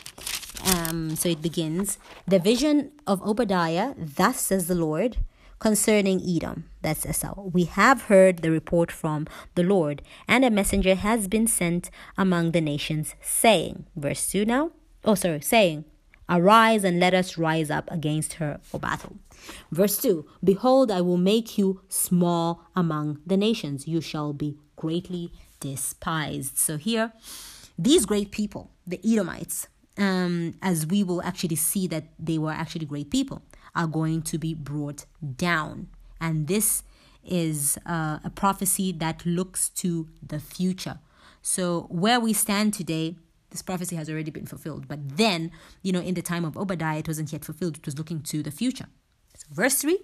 [0.73, 5.19] Um, so it begins The vision of Obadiah, thus says the Lord,
[5.59, 7.43] concerning Edom, that's Esau.
[7.43, 12.51] We have heard the report from the Lord, and a messenger has been sent among
[12.51, 14.71] the nations, saying, verse 2 now,
[15.05, 15.85] oh, sorry, saying,
[16.27, 19.15] Arise and let us rise up against her for battle.
[19.71, 23.87] Verse 2 Behold, I will make you small among the nations.
[23.87, 26.57] You shall be greatly despised.
[26.57, 27.13] So here,
[27.77, 32.85] these great people, the Edomites, um, as we will actually see that they were actually
[32.85, 33.41] great people
[33.75, 35.87] are going to be brought down.
[36.19, 36.83] And this
[37.23, 40.99] is uh, a prophecy that looks to the future.
[41.41, 43.15] So, where we stand today,
[43.49, 44.87] this prophecy has already been fulfilled.
[44.87, 47.77] But then, you know, in the time of Obadiah, it wasn't yet fulfilled.
[47.77, 48.87] It was looking to the future.
[49.51, 49.99] Verse 3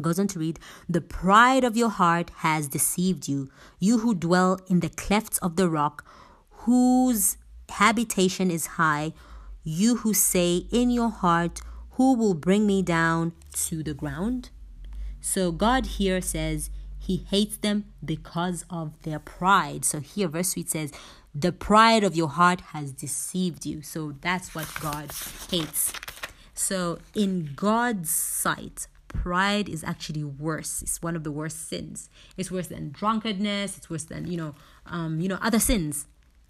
[0.00, 0.58] goes on to read
[0.88, 5.56] The pride of your heart has deceived you, you who dwell in the clefts of
[5.56, 6.04] the rock,
[6.50, 7.36] whose
[7.68, 9.12] habitation is high,
[9.62, 11.60] you who say in your heart,
[11.92, 14.50] who will bring me down to the ground?
[15.20, 19.84] So God here says he hates them because of their pride.
[19.84, 20.92] So here, verse 3 says,
[21.34, 23.82] the pride of your heart has deceived you.
[23.82, 25.10] So that's what God
[25.50, 25.92] hates.
[26.60, 30.82] So, in God's sight, pride is actually worse.
[30.82, 32.10] It's one of the worst sins.
[32.36, 33.78] It's worse than drunkenness.
[33.78, 34.54] It's worse than you know,
[34.84, 36.06] um, you know, other sins.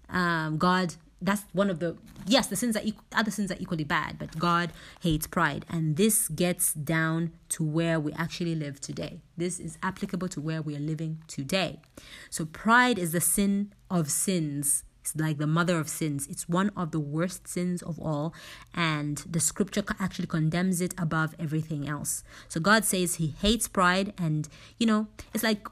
[0.09, 1.95] Um, God that's one of the
[2.25, 2.81] yes the sins are
[3.13, 7.99] other sins are equally bad but god hates pride and this gets down to where
[7.99, 11.79] we actually live today this is applicable to where we are living today
[12.31, 16.27] so pride is the sin of sins it's like the mother of sins.
[16.27, 18.33] It's one of the worst sins of all
[18.73, 22.23] and the scripture actually condemns it above everything else.
[22.47, 24.47] So god says he hates pride and
[24.77, 25.67] you know it's like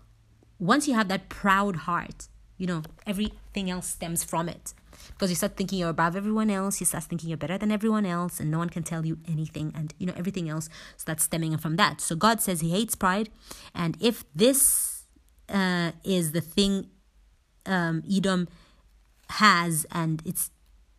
[0.58, 2.28] once you have that proud heart
[2.58, 4.74] you know everything else stems from it.
[5.12, 8.06] Because you start thinking you're above everyone else you start thinking you're better than everyone
[8.06, 11.56] else and no one can tell you anything and you know everything else starts stemming
[11.58, 12.02] from that.
[12.02, 13.30] So god says he hates pride
[13.76, 15.04] and if this
[15.50, 16.90] uh, is the thing
[17.66, 18.48] um, edom
[19.30, 20.52] has and it's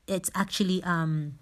[0.07, 1.39] it's actually um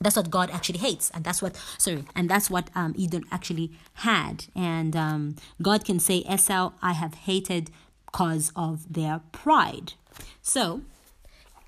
[0.00, 3.72] that's what God actually hates, and that's what sorry, and that's what um, Edom actually
[3.94, 4.44] had.
[4.54, 7.70] And um, God can say, Esau, I have hated
[8.12, 9.94] cause of their pride.
[10.40, 10.82] So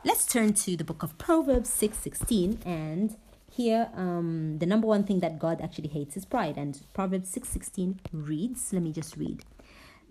[0.05, 3.17] let's turn to the book of Proverbs 6:16 and
[3.53, 7.99] here um, the number one thing that God actually hates is pride and Proverbs 6:16
[8.13, 9.45] reads let me just read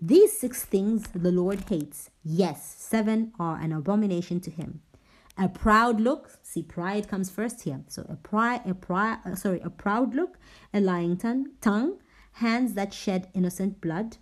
[0.00, 2.10] these six things the Lord hates.
[2.24, 4.80] Yes seven are an abomination to him.
[5.38, 7.82] A proud look see pride comes first here.
[7.88, 10.38] So a pride a pride uh, sorry a proud look
[10.72, 11.98] a lying tongue tongue
[12.32, 14.16] hands that shed innocent blood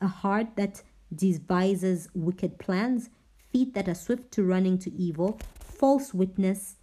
[0.00, 0.82] a heart that
[1.14, 3.10] devises wicked plans
[3.52, 6.76] feet that are swift to running to evil, false witness,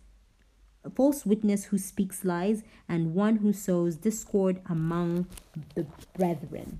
[0.95, 5.27] false witness who speaks lies, and one who sows discord among
[5.75, 5.85] the
[6.17, 6.79] brethren.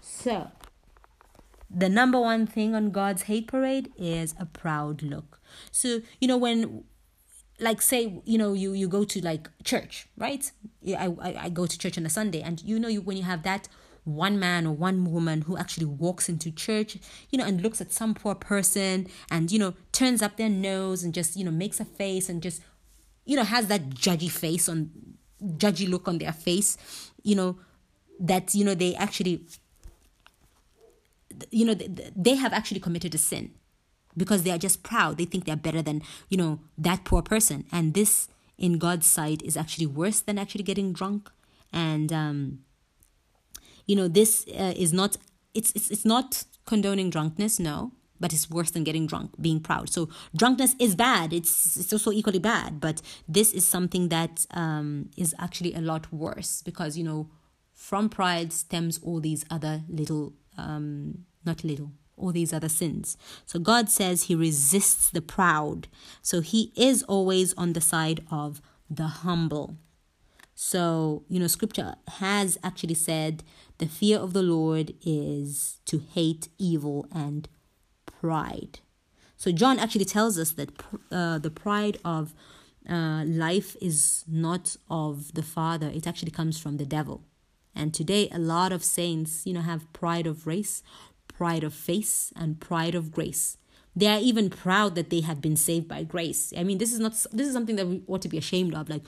[0.00, 0.50] So,
[1.72, 5.40] the number one thing on God's hate parade is a proud look.
[5.70, 6.84] So, you know, when
[7.58, 10.50] like say you know you you go to like church right
[10.96, 13.24] I, I i go to church on a sunday and you know you when you
[13.24, 13.68] have that
[14.04, 16.96] one man or one woman who actually walks into church,
[17.30, 21.02] you know, and looks at some poor person and, you know, turns up their nose
[21.02, 22.62] and just, you know, makes a face and just,
[23.24, 24.90] you know, has that judgy face on,
[25.42, 26.76] judgy look on their face,
[27.22, 27.58] you know,
[28.18, 29.46] that, you know, they actually,
[31.50, 33.52] you know, they have actually committed a sin
[34.16, 35.18] because they are just proud.
[35.18, 37.64] They think they're better than, you know, that poor person.
[37.70, 38.28] And this,
[38.58, 41.30] in God's sight, is actually worse than actually getting drunk.
[41.72, 42.60] And, um,
[43.90, 45.16] you know this uh, is not
[45.52, 49.90] it's, it's it's not condoning drunkenness no but it's worse than getting drunk being proud
[49.90, 55.10] so drunkenness is bad it's it's also equally bad but this is something that um,
[55.16, 57.28] is actually a lot worse because you know
[57.74, 63.16] from pride stems all these other little um, not little all these other sins.
[63.46, 65.88] So God says he resists the proud.
[66.22, 68.60] So he is always on the side of
[68.90, 69.76] the humble.
[70.54, 73.42] So, you know, scripture has actually said
[73.78, 77.48] the fear of the Lord is to hate evil and
[78.04, 78.80] pride.
[79.38, 80.68] So, John actually tells us that
[81.10, 82.34] uh, the pride of
[82.86, 87.22] uh, life is not of the Father, it actually comes from the devil.
[87.74, 90.82] And today, a lot of saints, you know, have pride of race,
[91.40, 93.56] pride of face, and pride of grace.
[93.96, 96.52] They are even proud that they have been saved by grace.
[96.54, 98.90] I mean, this is not this is something that we ought to be ashamed of.
[98.90, 99.04] Like,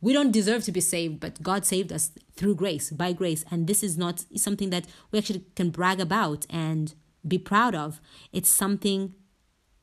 [0.00, 3.44] we don't deserve to be saved, but God saved us through grace, by grace.
[3.48, 6.94] And this is not something that we actually can brag about and
[7.26, 8.00] be proud of.
[8.32, 9.14] It's something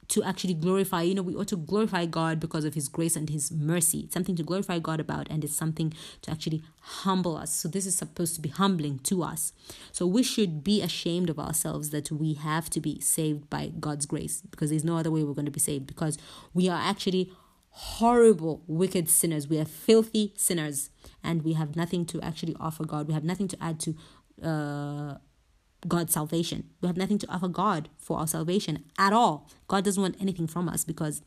[0.09, 1.03] to actually glorify.
[1.03, 4.01] You know, we ought to glorify God because of His grace and His mercy.
[4.01, 5.93] It's something to glorify God about, and it's something
[6.23, 7.51] to actually humble us.
[7.51, 9.53] So, this is supposed to be humbling to us.
[9.91, 14.05] So, we should be ashamed of ourselves that we have to be saved by God's
[14.05, 16.17] grace because there's no other way we're going to be saved because
[16.53, 17.31] we are actually
[17.71, 19.47] horrible, wicked sinners.
[19.47, 20.89] We are filthy sinners,
[21.23, 23.07] and we have nothing to actually offer God.
[23.07, 23.95] We have nothing to add to
[24.43, 25.17] uh,
[25.87, 26.69] God's salvation.
[26.81, 29.49] We have nothing to offer God for our salvation at all.
[29.67, 31.21] God doesn't want anything from us because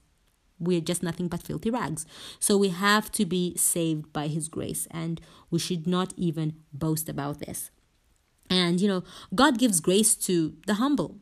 [0.59, 2.07] we're just nothing but filthy rags.
[2.38, 7.09] So we have to be saved by His grace, and we should not even boast
[7.09, 7.70] about this.
[8.50, 9.03] And you know,
[9.34, 11.18] God gives grace to the humble.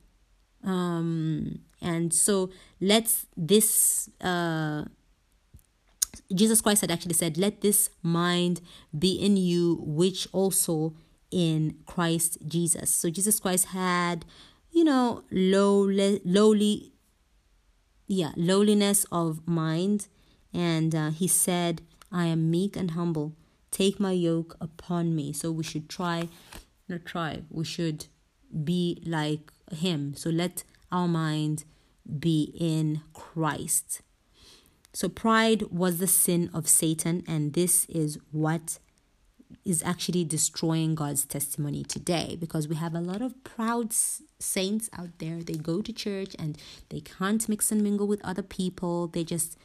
[0.64, 2.51] Um, and so
[2.81, 4.85] let's this uh
[6.35, 8.61] Jesus Christ had actually said, Let this mind
[8.97, 10.95] be in you, which also
[11.31, 12.91] in Christ Jesus.
[12.91, 14.24] So Jesus Christ had,
[14.70, 16.93] you know, lowly, lowly,
[18.07, 20.09] yeah, lowliness of mind.
[20.53, 23.35] And uh, he said, I am meek and humble.
[23.70, 25.33] Take my yoke upon me.
[25.33, 26.28] So we should try,
[26.89, 28.07] not try, we should
[28.64, 30.14] be like him.
[30.14, 31.64] So let our mind
[32.18, 34.03] be in Christ.
[34.93, 38.81] So, pride was the sin of Satan, and this is what
[39.64, 45.11] is actually destroying God's testimony today because we have a lot of proud saints out
[45.18, 45.42] there.
[45.42, 46.57] They go to church and
[46.88, 49.09] they can't mix and mingle with other people.
[49.09, 49.59] They just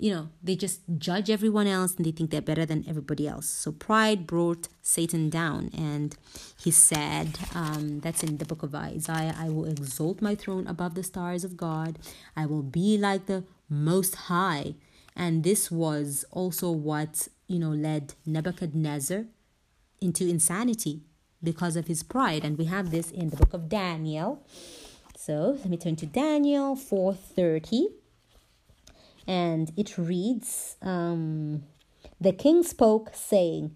[0.00, 3.46] you know, they just judge everyone else and they think they're better than everybody else.
[3.46, 6.16] So pride brought Satan down, and
[6.58, 10.94] he said, um, that's in the book of Isaiah, I will exalt my throne above
[10.94, 11.98] the stars of God,
[12.34, 14.74] I will be like the Most High.
[15.14, 19.24] And this was also what, you know, led Nebuchadnezzar
[20.00, 21.00] into insanity
[21.42, 22.44] because of his pride.
[22.44, 24.46] And we have this in the book of Daniel.
[25.18, 27.88] So let me turn to Daniel 430
[29.26, 31.64] and it reads um,
[32.20, 33.74] The king spoke, saying,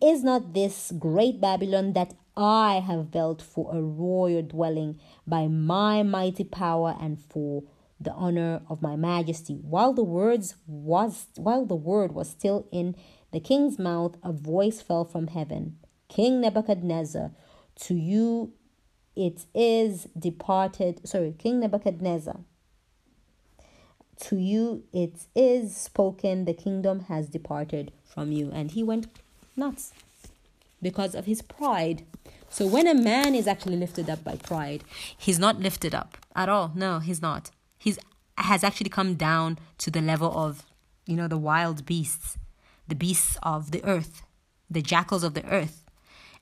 [0.00, 6.02] Is not this great Babylon that I have built for a royal dwelling by my
[6.02, 7.64] mighty power and for
[8.00, 9.54] the honor of my majesty?
[9.62, 12.94] While the words was while the word was still in
[13.36, 15.76] the king's mouth, a voice fell from heaven.
[16.08, 17.32] King Nebuchadnezzar,
[17.82, 18.54] to you
[19.14, 21.06] it is departed.
[21.06, 22.38] Sorry, King Nebuchadnezzar
[24.20, 28.50] to you it is spoken, the kingdom has departed from you.
[28.50, 29.06] And he went
[29.54, 29.92] nuts
[30.80, 32.06] because of his pride.
[32.48, 34.82] So when a man is actually lifted up by pride,
[35.14, 36.72] he's not lifted up at all.
[36.74, 37.50] No, he's not.
[37.76, 37.98] He's
[38.38, 40.64] has actually come down to the level of,
[41.04, 42.38] you know, the wild beasts,
[42.88, 44.22] the beasts of the earth,
[44.70, 45.84] the jackals of the earth.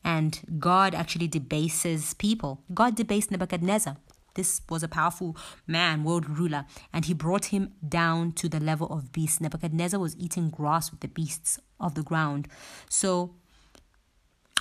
[0.02, 2.62] And God actually debases people.
[2.72, 3.96] God debased Nebuchadnezzar.
[4.34, 5.36] This was a powerful
[5.66, 9.40] man, world ruler, and he brought him down to the level of beasts.
[9.40, 12.48] Nebuchadnezzar was eating grass with the beasts of the ground.
[12.88, 13.36] So,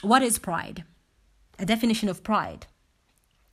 [0.01, 0.83] what is pride?
[1.57, 2.67] A definition of pride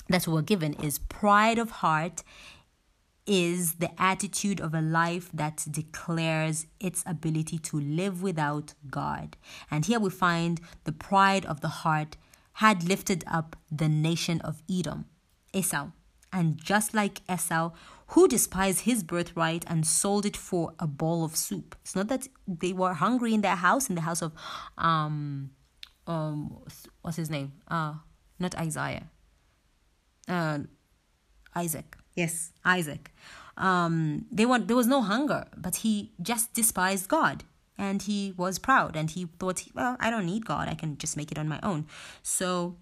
[0.08, 2.22] that we're given is pride of heart
[3.30, 9.36] is the attitude of a life that declares its ability to live without God.
[9.70, 12.16] And here we find the pride of the heart
[12.54, 15.04] had lifted up the nation of Edom,
[15.52, 15.90] Esau.
[16.32, 17.70] And just like Esau,
[18.08, 21.76] who despised his birthright and sold it for a bowl of soup.
[21.82, 24.32] It's not that they were hungry in their house, in the house of
[24.76, 25.50] um
[26.08, 26.64] um
[27.02, 27.52] what's his name?
[27.68, 27.94] Uh
[28.40, 29.08] not Isaiah.
[30.26, 30.58] Uh
[31.54, 31.96] Isaac.
[32.22, 32.34] Yes,
[32.76, 33.04] Isaac.
[33.68, 35.92] Um they want there was no hunger, but he
[36.30, 37.38] just despised God
[37.86, 40.68] and he was proud and he thought, well, I don't need God.
[40.68, 41.86] I can just make it on my own.
[42.22, 42.76] So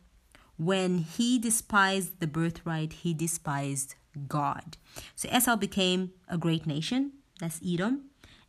[0.71, 3.95] when he despised the birthright, he despised
[4.27, 4.77] God.
[5.15, 7.95] So Esau became a great nation, that's Edom,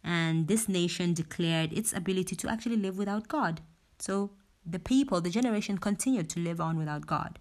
[0.04, 3.62] and this nation declared its ability to actually live without God.
[4.00, 4.32] So
[4.66, 7.38] the people, the generation continued to live on without God.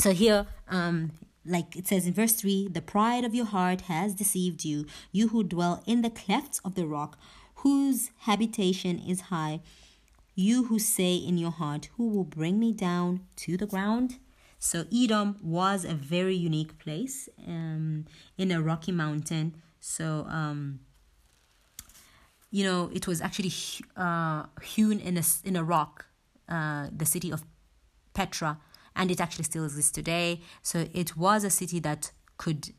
[0.00, 1.12] So here, um,
[1.44, 5.28] like it says in verse 3 the pride of your heart has deceived you, you
[5.28, 7.18] who dwell in the clefts of the rock,
[7.56, 9.60] whose habitation is high
[10.34, 14.18] you who say in your heart, Who will bring me down to the ground?
[14.58, 18.06] So, Edom was a very unique place um,
[18.38, 19.56] in a rocky mountain.
[19.80, 20.80] So, um,
[22.50, 23.52] you know, it was actually
[23.96, 26.06] uh, hewn in a, in a rock,
[26.48, 27.42] uh, the city of
[28.14, 28.58] Petra,
[28.94, 30.40] and it actually still exists today.
[30.62, 32.70] So, it was a city that could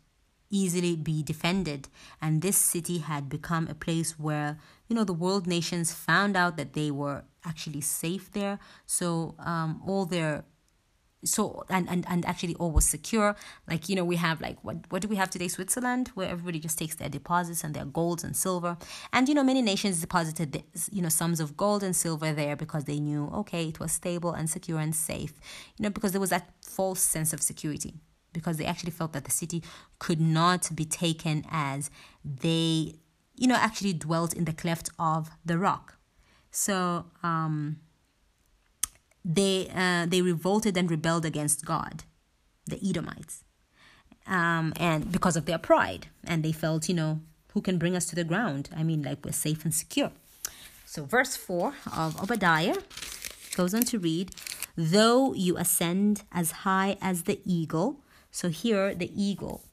[0.53, 1.89] easily be defended.
[2.21, 6.57] And this city had become a place where, you know, the world nations found out
[6.57, 8.59] that they were actually safe there.
[8.85, 10.45] So um, all their
[11.23, 13.35] so and, and and actually all was secure.
[13.69, 15.47] Like you know we have like what what do we have today?
[15.47, 18.77] Switzerland where everybody just takes their deposits and their golds and silver.
[19.11, 22.85] And you know many nations deposited you know sums of gold and silver there because
[22.85, 25.33] they knew okay it was stable and secure and safe
[25.77, 27.95] you know because there was that false sense of security
[28.33, 29.63] because they actually felt that the city
[29.99, 31.89] could not be taken as
[32.23, 32.95] they
[33.35, 35.97] you know actually dwelt in the cleft of the rock.
[36.51, 37.79] So um,
[39.25, 42.03] they uh, they revolted and rebelled against God,
[42.65, 43.43] the Edomites,
[44.27, 47.21] um, and because of their pride, and they felt, you know,
[47.53, 48.69] who can bring us to the ground?
[48.75, 50.11] I mean, like we're safe and secure.
[50.85, 52.77] So verse four of Obadiah
[53.55, 54.31] goes on to read,
[54.75, 58.01] "Though you ascend as high as the eagle."
[58.31, 59.63] So here, the eagle.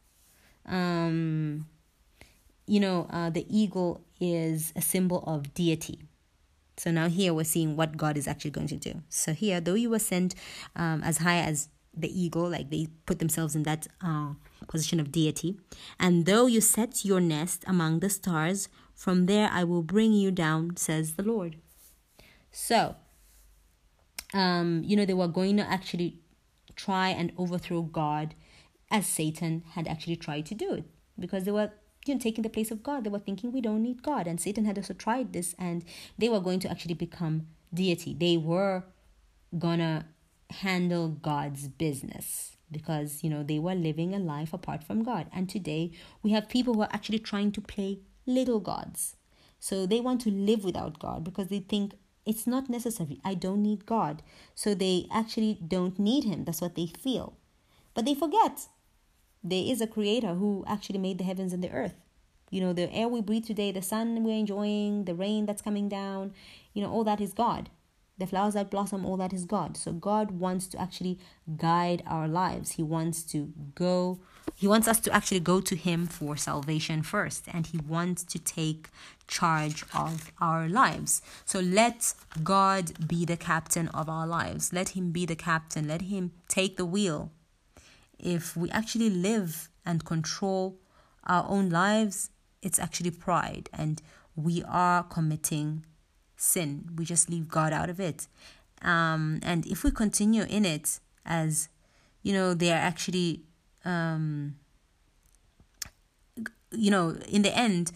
[0.67, 1.67] Um,
[2.67, 6.03] you know, uh, the eagle is a symbol of deity
[6.81, 9.03] so now here we're seeing what God is actually going to do.
[9.11, 10.35] So here, though you were sent
[10.74, 14.33] um, as high as the eagle, like they put themselves in that uh,
[14.66, 15.59] position of deity,
[15.99, 20.31] and though you set your nest among the stars, from there I will bring you
[20.31, 21.57] down, says the Lord.
[22.51, 22.97] So,
[24.33, 26.20] um, you know, they were going to actually
[26.76, 28.35] try and overthrow God
[28.91, 30.85] as Satan had actually tried to do it
[31.18, 31.72] because they were
[32.07, 33.05] you know taking the place of God.
[33.05, 35.85] They were thinking we don't need God, and Satan had also tried this, and
[36.19, 38.15] they were going to actually become deity.
[38.15, 38.85] They were
[39.59, 40.07] gonna
[40.51, 45.27] handle God's business because you know they were living a life apart from God.
[45.33, 45.93] And today
[46.23, 49.17] we have people who are actually trying to play little gods.
[49.59, 51.93] So they want to live without God because they think
[52.25, 53.21] it's not necessary.
[53.25, 54.23] I don't need God.
[54.55, 56.45] So they actually don't need him.
[56.45, 57.37] That's what they feel.
[57.95, 58.69] But they forget
[59.43, 61.95] there is a creator who actually made the heavens and the earth.
[62.51, 65.88] You know, the air we breathe today, the sun we're enjoying, the rain that's coming
[65.88, 66.32] down,
[66.74, 67.70] you know, all that is God.
[68.18, 69.78] The flowers that blossom, all that is God.
[69.78, 71.18] So God wants to actually
[71.57, 72.72] guide our lives.
[72.72, 74.18] He wants to go,
[74.55, 77.45] He wants us to actually go to Him for salvation first.
[77.51, 78.91] And He wants to take
[79.26, 81.22] charge of our lives.
[81.47, 82.12] So let
[82.45, 84.70] God be the captain of our lives.
[84.70, 85.88] Let Him be the captain.
[85.88, 87.30] Let Him take the wheel
[88.23, 90.79] if we actually live and control
[91.25, 92.31] our own lives,
[92.62, 94.03] it's actually pride and
[94.37, 95.85] we are committing
[96.37, 96.91] sin.
[96.97, 98.27] We just leave God out of it.
[98.83, 101.68] Um, and if we continue in it as,
[102.23, 103.43] you know, they are actually,
[103.85, 104.57] um,
[106.71, 107.93] you know, in the end,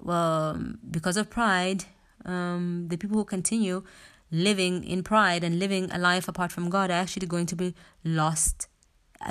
[0.00, 0.60] well,
[0.90, 1.84] because of pride,
[2.24, 3.82] um, the people who continue
[4.30, 7.74] living in pride and living a life apart from God are actually going to be
[8.04, 8.68] lost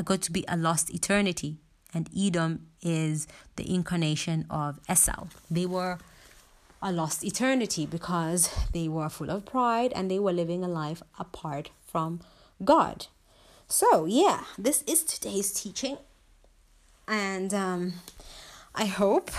[0.03, 1.57] going to be a lost eternity.
[1.93, 3.27] And Edom is
[3.57, 5.27] the incarnation of Esau.
[5.49, 5.99] They were
[6.81, 11.03] a lost eternity because they were full of pride and they were living a life
[11.19, 12.21] apart from
[12.63, 13.07] God.
[13.67, 15.97] So, yeah, this is today's teaching.
[17.07, 17.93] And um,
[18.73, 19.31] I hope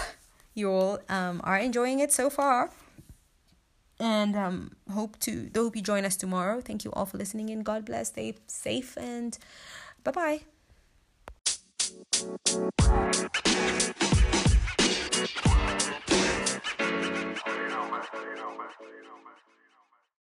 [0.55, 2.71] you all um, are enjoying it so far.
[3.99, 6.61] And um, hope to hope you join us tomorrow.
[6.61, 7.63] Thank you all for listening in.
[7.63, 8.09] God bless.
[8.09, 9.39] Stay safe and
[10.05, 10.41] Bye bye.